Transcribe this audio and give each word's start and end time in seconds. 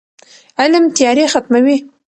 علم 0.61 0.83
تیارې 0.97 1.25
ختموي. 1.33 1.77